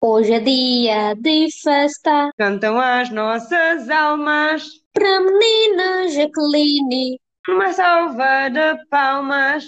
Hoje 0.00 0.32
é 0.32 0.40
dia 0.40 1.14
de 1.14 1.48
festa 1.62 2.30
Cantam 2.38 2.78
as 2.80 3.10
nossas 3.10 3.90
almas 3.90 4.64
pra 4.92 5.20
menina 5.20 6.08
Jaqueline. 6.08 7.18
numa 7.48 7.72
salva 7.72 8.48
de 8.48 8.86
palmas. 8.88 9.64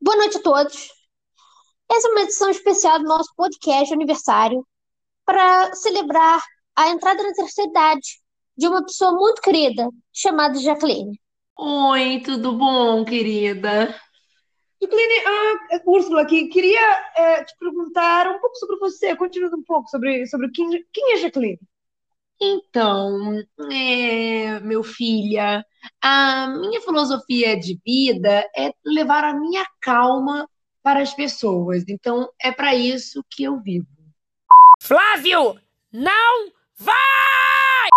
Boa 0.00 0.16
noite 0.16 0.38
a 0.38 0.42
todos. 0.42 0.88
Essa 1.90 2.08
é 2.08 2.10
uma 2.10 2.20
edição 2.22 2.50
especial 2.50 2.98
do 2.98 3.04
nosso 3.04 3.32
podcast 3.36 3.92
aniversário 3.92 4.66
para 5.24 5.74
celebrar 5.74 6.42
a 6.76 6.88
entrada 6.90 7.22
na 7.22 7.32
terceira 7.32 7.70
idade 7.70 8.20
de 8.56 8.66
uma 8.66 8.84
pessoa 8.84 9.12
muito 9.12 9.40
querida 9.40 9.88
chamada 10.12 10.58
Jaqueline. 10.58 11.20
Oi, 11.58 12.20
tudo 12.24 12.52
bom, 12.52 13.04
querida? 13.04 13.94
Jacqueline, 14.80 15.24
ah, 15.26 15.80
Úrsula 15.86 16.22
aqui, 16.22 16.48
queria 16.48 17.12
eh, 17.16 17.44
te 17.44 17.56
perguntar 17.58 18.28
um 18.28 18.40
pouco 18.40 18.56
sobre 18.56 18.76
você, 18.76 19.14
continuando 19.14 19.56
um 19.56 19.62
pouco 19.62 19.88
sobre, 19.88 20.26
sobre 20.26 20.50
quem, 20.50 20.68
quem 20.92 21.12
é 21.12 21.16
Jacqueline. 21.18 21.60
Então, 22.40 23.40
é, 23.70 24.58
meu 24.60 24.82
filha, 24.82 25.64
a 26.00 26.48
minha 26.48 26.80
filosofia 26.80 27.56
de 27.56 27.80
vida 27.84 28.44
é 28.56 28.74
levar 28.84 29.22
a 29.22 29.34
minha 29.34 29.64
calma 29.80 30.48
para 30.82 31.00
as 31.00 31.14
pessoas. 31.14 31.84
Então, 31.86 32.28
é 32.42 32.50
para 32.50 32.74
isso 32.74 33.24
que 33.30 33.44
eu 33.44 33.60
vivo. 33.60 33.86
Flávio, 34.80 35.56
não 35.92 36.52
vai! 36.82 37.88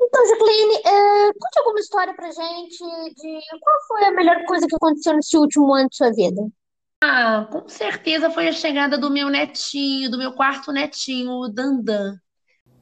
Então, 0.00 0.26
Jaqueline, 0.26 0.74
eh, 0.84 1.32
conte 1.32 1.58
alguma 1.58 1.80
história 1.80 2.14
pra 2.14 2.30
gente 2.30 2.78
de 2.78 3.40
qual 3.60 3.80
foi 3.88 4.04
a 4.04 4.12
melhor 4.12 4.44
coisa 4.44 4.66
que 4.66 4.76
aconteceu 4.76 5.14
nesse 5.14 5.38
último 5.38 5.72
ano 5.72 5.88
de 5.88 5.96
sua 5.96 6.12
vida. 6.12 6.42
Ah, 7.02 7.48
com 7.50 7.68
certeza 7.68 8.30
foi 8.30 8.48
a 8.48 8.52
chegada 8.52 8.96
do 8.96 9.10
meu 9.10 9.28
netinho, 9.28 10.10
do 10.10 10.18
meu 10.18 10.34
quarto 10.34 10.70
netinho, 10.70 11.32
o 11.32 11.48
Dandan. 11.48 12.16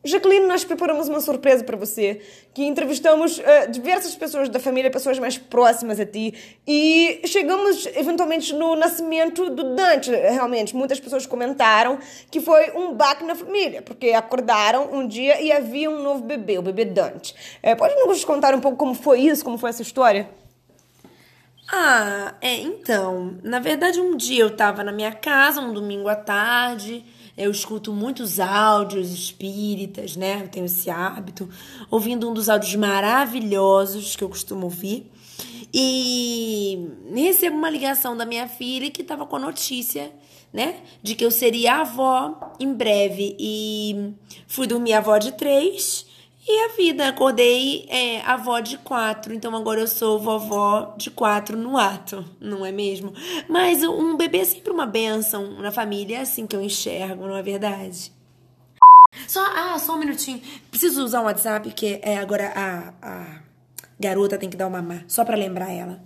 Jacqueline, 0.03 0.47
nós 0.47 0.65
preparamos 0.65 1.09
uma 1.09 1.21
surpresa 1.21 1.63
para 1.63 1.77
você, 1.77 2.23
que 2.55 2.65
entrevistamos 2.65 3.39
eh, 3.39 3.67
diversas 3.67 4.15
pessoas 4.15 4.49
da 4.49 4.59
família, 4.59 4.91
pessoas 4.91 5.19
mais 5.19 5.37
próximas 5.37 6.01
a 6.01 6.07
ti, 6.07 6.33
e 6.67 7.21
chegamos 7.27 7.85
eventualmente 7.95 8.55
no 8.55 8.75
nascimento 8.77 9.51
do 9.51 9.75
Dante. 9.75 10.11
Realmente, 10.11 10.75
muitas 10.75 10.99
pessoas 10.99 11.27
comentaram 11.27 11.99
que 12.31 12.41
foi 12.41 12.71
um 12.71 12.95
baque 12.95 13.25
na 13.25 13.35
família, 13.35 13.83
porque 13.83 14.13
acordaram 14.13 14.91
um 14.91 15.07
dia 15.07 15.39
e 15.43 15.53
havia 15.53 15.91
um 15.91 16.03
novo 16.03 16.23
bebê, 16.25 16.57
o 16.57 16.63
bebê 16.63 16.87
Dante. 16.87 17.35
Eh, 17.63 17.75
pode 17.75 17.95
nos 17.95 18.25
contar 18.25 18.55
um 18.55 18.61
pouco 18.61 18.79
como 18.79 18.95
foi 18.95 19.21
isso, 19.21 19.45
como 19.45 19.59
foi 19.59 19.69
essa 19.69 19.83
história? 19.83 20.31
Ah, 21.71 22.35
é, 22.41 22.55
então, 22.57 23.39
na 23.45 23.61
verdade 23.61 24.01
um 24.01 24.17
dia 24.17 24.43
eu 24.43 24.57
tava 24.57 24.83
na 24.83 24.91
minha 24.91 25.13
casa, 25.13 25.61
um 25.61 25.73
domingo 25.73 26.09
à 26.09 26.17
tarde, 26.17 27.05
eu 27.41 27.51
escuto 27.51 27.91
muitos 27.91 28.39
áudios 28.39 29.11
espíritas, 29.11 30.15
né? 30.15 30.43
Eu 30.43 30.49
tenho 30.49 30.67
esse 30.67 30.91
hábito, 30.91 31.49
ouvindo 31.91 32.29
um 32.29 32.35
dos 32.35 32.51
áudios 32.51 32.75
maravilhosos 32.75 34.15
que 34.15 34.23
eu 34.23 34.29
costumo 34.29 34.65
ouvir. 34.65 35.11
E 35.73 36.87
recebo 37.15 37.57
uma 37.57 37.71
ligação 37.71 38.15
da 38.15 38.27
minha 38.27 38.47
filha 38.47 38.91
que 38.91 39.01
estava 39.01 39.25
com 39.25 39.37
a 39.37 39.39
notícia, 39.39 40.13
né, 40.53 40.81
de 41.01 41.15
que 41.15 41.25
eu 41.25 41.31
seria 41.31 41.77
avó 41.77 42.53
em 42.61 42.75
breve. 42.75 43.37
E 43.39 44.13
fui 44.47 44.67
dormir 44.67 44.93
avó 44.93 45.17
de 45.17 45.33
três 45.33 46.07
e 46.51 46.65
a 46.65 46.69
vida. 46.69 47.09
Acordei 47.09 47.87
é, 47.89 48.21
avó 48.23 48.61
de 48.61 48.77
quatro, 48.79 49.33
então 49.33 49.55
agora 49.55 49.81
eu 49.81 49.87
sou 49.87 50.19
vovó 50.19 50.95
de 50.97 51.11
quatro 51.11 51.57
no 51.57 51.77
ato, 51.79 52.25
não 52.41 52.67
é 52.67 52.73
mesmo? 52.73 53.13
Mas 53.49 53.83
um 53.83 54.17
bebê 54.17 54.39
é 54.39 54.45
sempre 54.45 54.73
uma 54.73 54.87
bênção 54.87 55.61
na 55.61 55.71
família, 55.71 56.19
é 56.19 56.21
assim 56.23 56.47
que 56.47 56.57
eu 56.57 56.63
enxergo, 56.63 57.27
não 57.27 57.37
é 57.37 57.43
verdade? 57.43 58.13
Só, 59.27 59.41
ah, 59.41 59.79
só 59.79 59.95
um 59.95 59.99
minutinho. 59.99 60.41
Preciso 60.71 61.05
usar 61.05 61.21
o 61.21 61.25
WhatsApp, 61.25 61.69
porque 61.69 62.01
é, 62.03 62.19
agora 62.19 62.53
a, 62.55 62.93
a 63.03 63.41
garota 63.99 64.39
tem 64.39 64.51
que 64.51 64.57
dar 64.57 64.67
uma 64.67 64.81
mamar, 64.81 65.05
só 65.09 65.25
pra 65.25 65.37
lembrar 65.37 65.71
ela. 65.71 66.01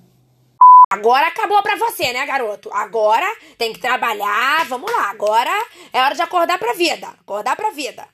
Agora 0.91 1.27
acabou 1.27 1.61
pra 1.61 1.77
você, 1.77 2.13
né, 2.13 2.25
garoto? 2.25 2.71
Agora 2.73 3.27
tem 3.59 3.73
que 3.73 3.81
trabalhar, 3.81 4.65
vamos 4.69 4.91
lá. 4.93 5.11
Agora 5.11 5.51
é 5.93 6.01
hora 6.01 6.15
de 6.15 6.23
acordar 6.23 6.57
pra 6.59 6.73
vida. 6.75 7.09
Acordar 7.09 7.57
pra 7.57 7.71
vida. 7.71 8.07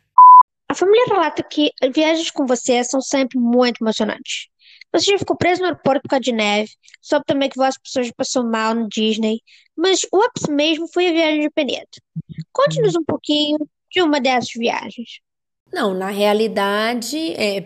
A 0.71 0.75
família 0.75 1.05
relata 1.09 1.43
que 1.43 1.73
viagens 1.93 2.31
com 2.31 2.47
você 2.47 2.85
são 2.85 3.01
sempre 3.01 3.41
muito 3.41 3.83
emocionantes. 3.83 4.47
Você 4.93 5.11
já 5.11 5.19
ficou 5.19 5.37
preso 5.37 5.63
no 5.63 5.67
aeroporto 5.67 6.03
por 6.03 6.11
causa 6.11 6.23
de 6.23 6.31
neve, 6.31 6.71
soube 7.03 7.25
também 7.27 7.49
que 7.49 7.57
várias 7.57 7.77
pessoas 7.77 8.13
passou 8.13 8.49
mal 8.49 8.73
no 8.73 8.89
Disney, 8.89 9.41
mas 9.77 10.07
o 10.13 10.23
ápice 10.23 10.49
mesmo 10.49 10.87
foi 10.87 11.09
a 11.09 11.13
viagem 11.13 11.41
de 11.41 11.51
Penedo. 11.51 11.89
Conte-nos 12.53 12.95
um 12.95 13.03
pouquinho 13.05 13.59
de 13.91 14.01
uma 14.01 14.21
dessas 14.21 14.51
viagens. 14.55 15.19
Não, 15.73 15.93
na 15.93 16.11
realidade, 16.11 17.17
é, 17.33 17.61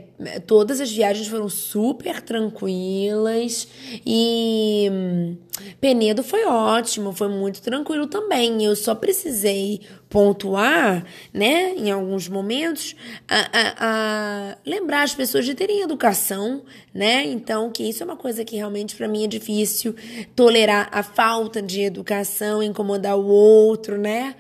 todas 0.46 0.80
as 0.80 0.90
viagens 0.90 1.26
foram 1.26 1.48
super 1.50 2.22
tranquilas 2.22 3.68
e 4.04 4.88
hum, 4.90 5.38
Penedo 5.84 6.22
foi 6.22 6.46
ótimo, 6.46 7.12
foi 7.12 7.28
muito 7.28 7.60
tranquilo 7.60 8.06
também. 8.06 8.64
Eu 8.64 8.74
só 8.74 8.94
precisei 8.94 9.82
pontuar, 10.08 11.04
né, 11.30 11.74
em 11.76 11.90
alguns 11.90 12.26
momentos, 12.26 12.96
a, 13.28 13.36
a, 13.52 13.74
a 13.76 14.56
lembrar 14.64 15.02
as 15.02 15.14
pessoas 15.14 15.44
de 15.44 15.52
terem 15.52 15.82
educação, 15.82 16.62
né? 16.94 17.26
Então, 17.26 17.70
que 17.70 17.82
isso 17.82 18.02
é 18.02 18.06
uma 18.06 18.16
coisa 18.16 18.46
que 18.46 18.56
realmente 18.56 18.96
para 18.96 19.06
mim 19.06 19.24
é 19.24 19.26
difícil 19.26 19.94
tolerar 20.34 20.88
a 20.90 21.02
falta 21.02 21.60
de 21.60 21.82
educação, 21.82 22.62
incomodar 22.62 23.18
o 23.18 23.26
outro, 23.26 23.98
né? 23.98 24.36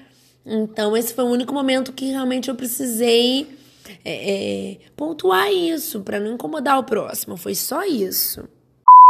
Então, 0.46 0.96
esse 0.96 1.12
foi 1.12 1.24
o 1.24 1.28
único 1.28 1.52
momento 1.52 1.92
que 1.92 2.06
realmente 2.06 2.48
eu 2.48 2.54
precisei 2.54 3.54
é, 4.02 4.32
é, 4.32 4.76
pontuar 4.96 5.52
isso, 5.52 6.00
para 6.00 6.18
não 6.18 6.32
incomodar 6.32 6.78
o 6.78 6.84
próximo. 6.84 7.36
Foi 7.36 7.54
só 7.54 7.84
isso. 7.84 8.48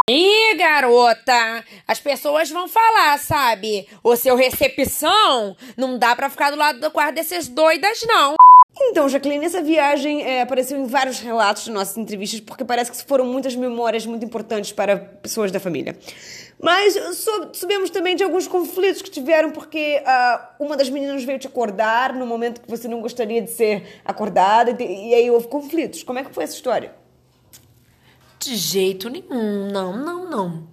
Ih, 0.07 0.55
garota, 0.59 1.65
as 1.89 1.99
pessoas 1.99 2.51
vão 2.51 2.69
falar, 2.69 3.19
sabe? 3.19 3.89
O 4.03 4.15
seu 4.17 4.37
recepção 4.37 5.57
não 5.79 5.99
dá 5.99 6.15
pra 6.15 6.29
ficar 6.29 6.51
do 6.51 6.59
lado 6.59 6.79
do 6.79 6.91
quarto 6.91 7.15
desses 7.15 7.49
doidas, 7.49 8.05
não. 8.07 8.35
Então, 8.83 9.09
Jacqueline, 9.09 9.47
essa 9.47 9.63
viagem 9.63 10.23
é, 10.23 10.43
apareceu 10.43 10.79
em 10.79 10.85
vários 10.85 11.21
relatos 11.21 11.65
de 11.65 11.71
nossas 11.71 11.97
entrevistas, 11.97 12.41
porque 12.41 12.67
parece 12.67 12.93
que 12.93 13.03
foram 13.07 13.25
muitas 13.25 13.57
memórias 13.57 14.05
muito 14.05 14.27
importantes 14.27 14.73
para 14.73 14.99
pessoas 14.99 15.51
da 15.51 15.59
família. 15.59 15.97
Mas 16.61 16.93
sou, 17.17 17.55
soubemos 17.55 17.89
também 17.89 18.15
de 18.15 18.23
alguns 18.23 18.47
conflitos 18.47 19.01
que 19.01 19.11
tiveram, 19.11 19.53
porque 19.53 20.03
uh, 20.03 20.63
uma 20.63 20.77
das 20.77 20.91
meninas 20.91 21.25
veio 21.25 21.39
te 21.39 21.47
acordar 21.47 22.13
no 22.13 22.27
momento 22.27 22.61
que 22.61 22.69
você 22.69 22.87
não 22.87 23.01
gostaria 23.01 23.41
de 23.41 23.51
ser 23.51 24.01
acordada, 24.05 24.71
e, 24.83 25.13
e 25.13 25.15
aí 25.15 25.31
houve 25.31 25.49
conflitos. 25.49 26.03
Como 26.03 26.19
é 26.19 26.25
que 26.25 26.35
foi 26.35 26.45
essa 26.45 26.55
história? 26.55 27.04
De 28.45 28.57
jeito 28.57 29.09
nenhum, 29.09 29.71
não, 29.71 29.97
não, 29.97 30.29
não. 30.29 30.69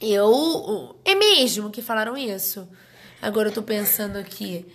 Eu. 0.00 0.96
É 1.04 1.14
mesmo 1.14 1.70
que 1.70 1.82
falaram 1.82 2.16
isso. 2.16 2.66
Agora 3.20 3.50
eu 3.50 3.52
tô 3.52 3.62
pensando 3.62 4.16
aqui. 4.16 4.66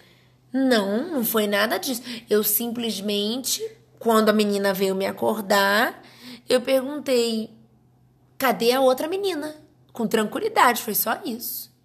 Não, 0.53 1.09
não 1.11 1.25
foi 1.25 1.47
nada 1.47 1.79
disso. 1.79 2.03
Eu 2.29 2.43
simplesmente, 2.43 3.61
quando 3.97 4.29
a 4.29 4.33
menina 4.33 4.71
veio 4.71 4.93
me 4.93 5.07
acordar, 5.07 5.99
eu 6.47 6.61
perguntei: 6.61 7.49
cadê 8.37 8.71
a 8.71 8.81
outra 8.81 9.07
menina? 9.07 9.55
Com 9.91 10.07
tranquilidade, 10.07 10.83
foi 10.83 10.93
só 10.93 11.19
isso. 11.25 11.75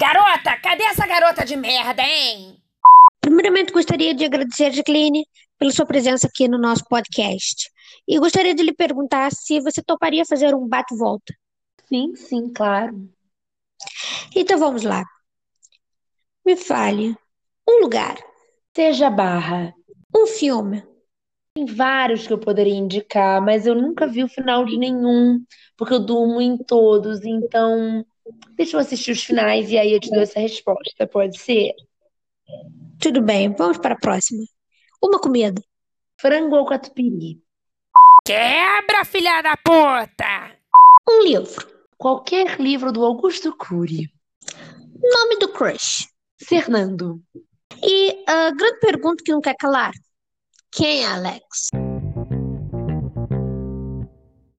Garota, 0.00 0.56
cadê 0.60 0.82
essa 0.84 1.06
garota 1.06 1.44
de 1.44 1.54
merda, 1.54 2.02
hein? 2.02 2.56
Primeiramente, 3.20 3.72
gostaria 3.72 4.12
de 4.12 4.24
agradecer 4.24 4.64
a 4.64 4.70
Jacqueline 4.70 5.24
pela 5.56 5.70
sua 5.70 5.86
presença 5.86 6.26
aqui 6.26 6.48
no 6.48 6.58
nosso 6.58 6.84
podcast. 6.86 7.70
E 8.06 8.18
gostaria 8.18 8.54
de 8.54 8.62
lhe 8.62 8.74
perguntar 8.74 9.30
se 9.32 9.60
você 9.60 9.82
toparia 9.82 10.24
fazer 10.24 10.54
um 10.54 10.66
bate-volta. 10.66 11.34
Sim, 11.88 12.14
sim, 12.14 12.52
claro. 12.52 13.08
Então 14.34 14.58
vamos 14.58 14.82
lá. 14.84 15.04
Me 16.44 16.54
fale 16.56 17.16
um 17.68 17.80
lugar, 17.80 18.16
Seja 18.74 19.10
Barra. 19.10 19.74
um 20.14 20.26
filme, 20.26 20.82
Tem 21.54 21.66
vários 21.66 22.26
que 22.26 22.32
eu 22.32 22.38
poderia 22.38 22.74
indicar, 22.74 23.42
mas 23.42 23.66
eu 23.66 23.74
nunca 23.74 24.06
vi 24.06 24.24
o 24.24 24.28
final 24.28 24.64
de 24.64 24.78
nenhum, 24.78 25.44
porque 25.76 25.94
eu 25.94 26.00
durmo 26.00 26.40
em 26.40 26.56
todos. 26.58 27.24
Então, 27.24 28.04
deixa 28.56 28.76
eu 28.76 28.80
assistir 28.80 29.12
os 29.12 29.22
finais 29.24 29.70
e 29.70 29.78
aí 29.78 29.92
eu 29.92 30.00
te 30.00 30.10
dou 30.10 30.22
essa 30.22 30.40
resposta, 30.40 31.06
pode 31.06 31.38
ser? 31.38 31.72
tudo 32.98 33.20
bem, 33.22 33.52
vamos 33.54 33.78
para 33.78 33.94
a 33.94 33.98
próxima. 33.98 34.44
Uma 35.02 35.20
comida, 35.20 35.62
Frango 36.20 36.54
ao 36.56 36.66
catupiry. 36.66 37.42
Quebra, 38.30 39.04
filha 39.04 39.42
da 39.42 39.56
puta! 39.56 40.56
um 41.08 41.24
livro, 41.24 41.66
Qualquer 41.98 42.60
livro 42.60 42.92
do 42.92 43.04
Augusto 43.04 43.52
Cury. 43.56 44.08
nome 45.02 45.36
do 45.40 45.48
crush. 45.48 46.06
Fernando. 46.40 47.20
E 47.82 48.24
a 48.28 48.52
grande 48.52 48.78
pergunta 48.78 49.24
que 49.24 49.32
não 49.32 49.40
quer 49.40 49.56
calar: 49.58 49.90
quem 50.70 51.02
é 51.02 51.08
Alex? 51.08 51.70